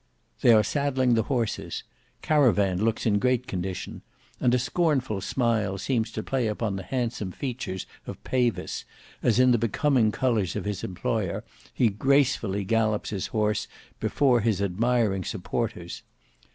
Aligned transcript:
They 0.41 0.51
are 0.51 0.63
saddling 0.63 1.13
the 1.13 1.21
horses; 1.29 1.83
Caravan 2.23 2.83
looks 2.83 3.05
in 3.05 3.19
great 3.19 3.45
condition; 3.45 4.01
and 4.39 4.51
a 4.55 4.57
scornful 4.57 5.21
smile 5.21 5.77
seems 5.77 6.11
to 6.13 6.23
play 6.23 6.47
upon 6.47 6.75
the 6.75 6.81
handsome 6.81 7.31
features 7.31 7.85
of 8.07 8.23
Pavis, 8.23 8.83
as 9.21 9.37
in 9.39 9.51
the 9.51 9.59
becoming 9.59 10.11
colours 10.11 10.55
of 10.55 10.65
his 10.65 10.83
employer, 10.83 11.43
he 11.71 11.89
gracefully 11.89 12.63
gallops 12.63 13.11
his 13.11 13.27
horse 13.27 13.67
before 13.99 14.41
his 14.41 14.59
admiring 14.59 15.23
supporters. 15.23 16.01